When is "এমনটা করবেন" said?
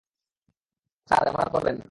1.27-1.73